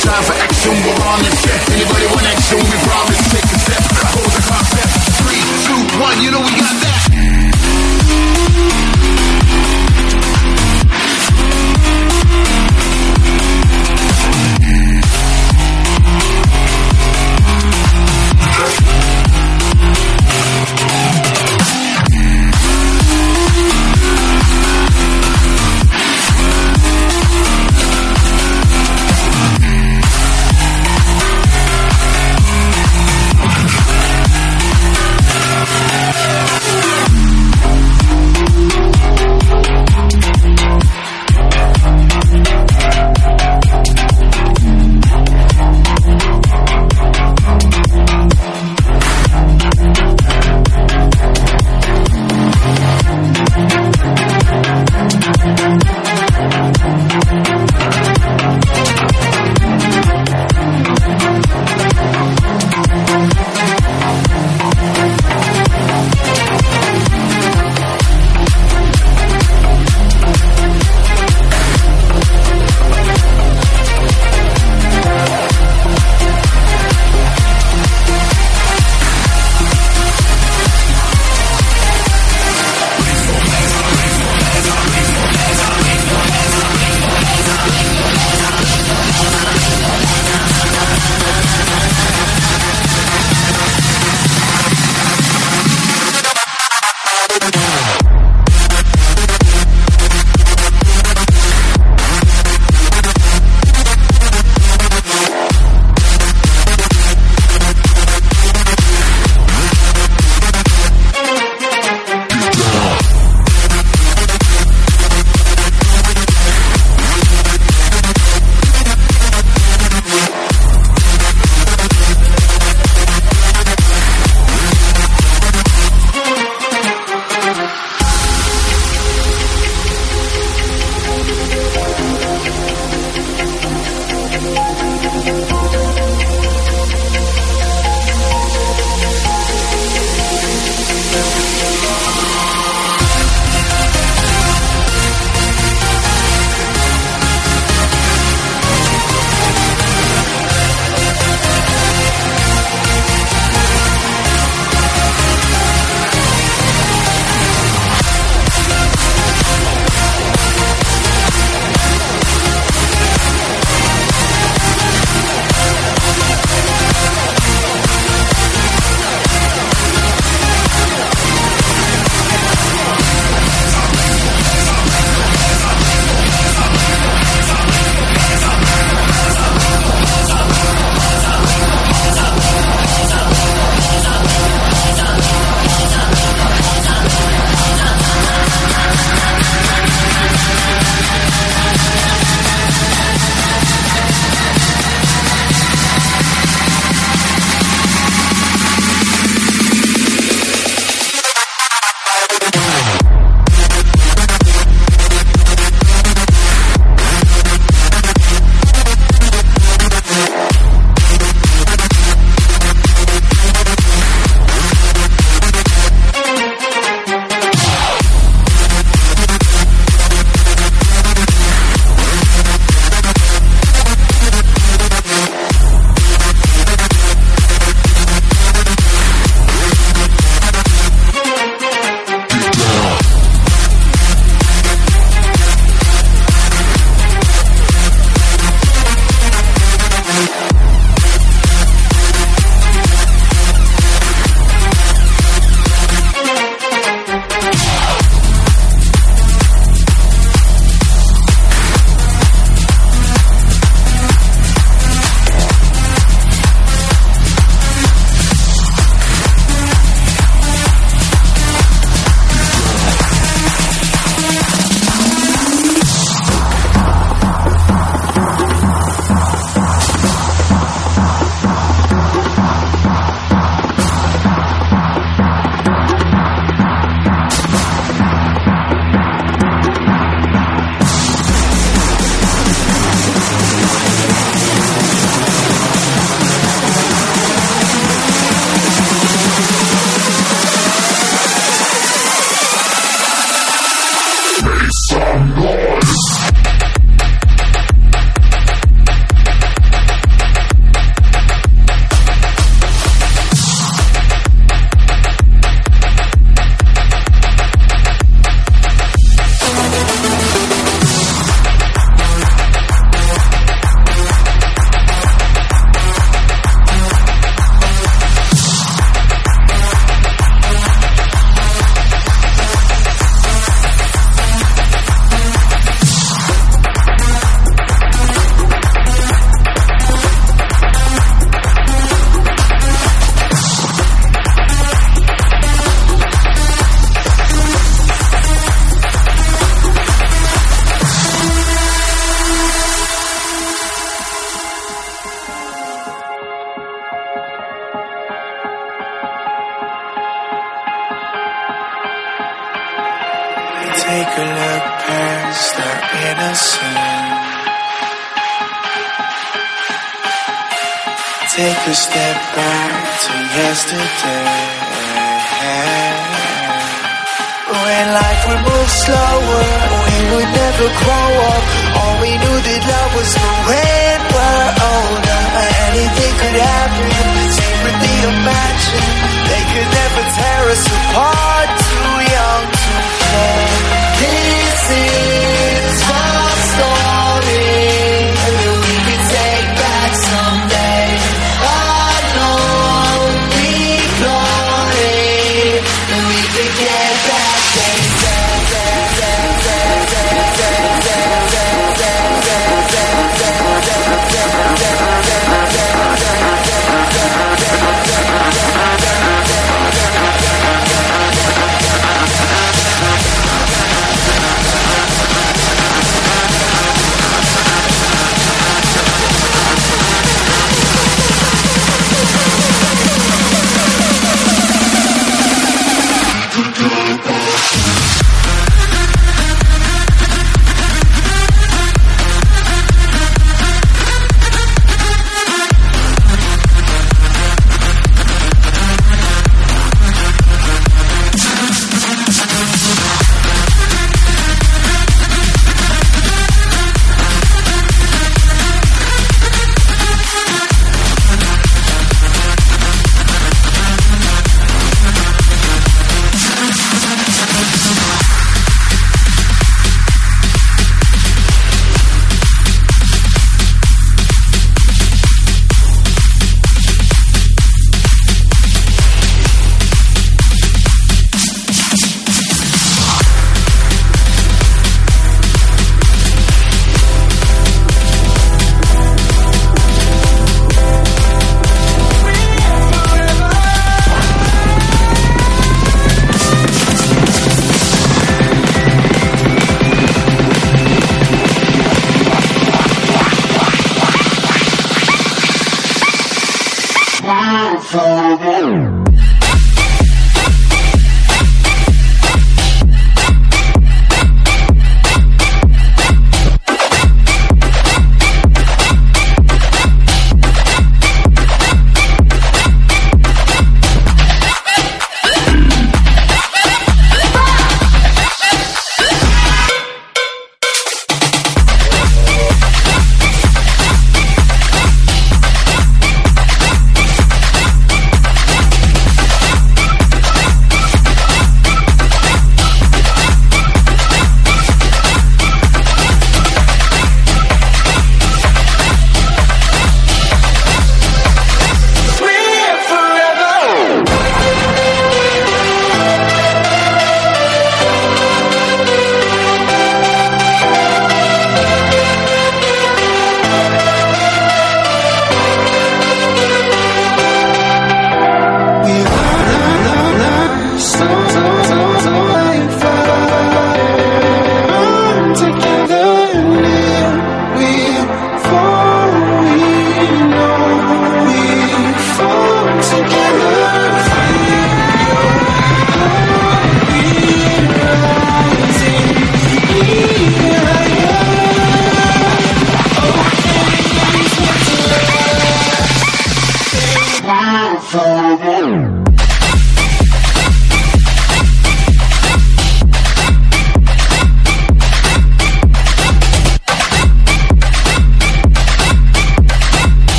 [0.00, 1.59] time for action, we're on the Yeah.